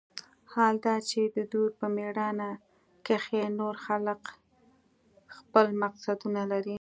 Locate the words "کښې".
3.05-3.43